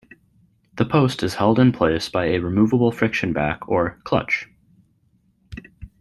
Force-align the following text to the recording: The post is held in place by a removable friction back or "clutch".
The 0.77 0.85
post 0.85 1.21
is 1.21 1.35
held 1.35 1.59
in 1.59 1.71
place 1.71 2.09
by 2.09 2.25
a 2.25 2.39
removable 2.39 2.91
friction 2.91 3.33
back 3.33 3.69
or 3.69 4.01
"clutch". 4.03 4.47